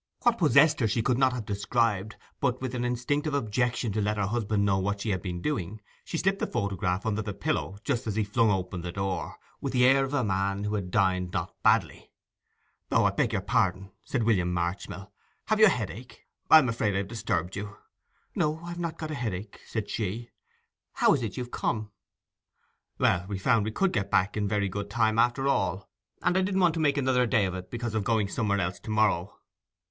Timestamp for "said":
14.03-14.23, 19.67-19.87